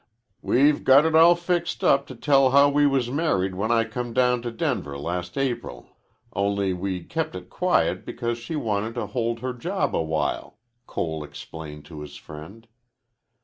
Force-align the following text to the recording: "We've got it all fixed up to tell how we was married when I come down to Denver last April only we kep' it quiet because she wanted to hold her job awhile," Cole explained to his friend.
"We've 0.41 0.83
got 0.83 1.05
it 1.05 1.13
all 1.15 1.35
fixed 1.35 1.83
up 1.83 2.07
to 2.07 2.15
tell 2.15 2.49
how 2.49 2.69
we 2.69 2.87
was 2.87 3.11
married 3.11 3.53
when 3.53 3.69
I 3.69 3.83
come 3.83 4.13
down 4.13 4.41
to 4.41 4.49
Denver 4.49 4.97
last 4.97 5.37
April 5.37 5.89
only 6.33 6.73
we 6.73 7.03
kep' 7.03 7.35
it 7.35 7.51
quiet 7.51 8.03
because 8.03 8.39
she 8.39 8.55
wanted 8.55 8.95
to 8.95 9.05
hold 9.05 9.41
her 9.41 9.53
job 9.53 9.95
awhile," 9.95 10.57
Cole 10.87 11.23
explained 11.23 11.85
to 11.85 12.01
his 12.01 12.15
friend. 12.15 12.67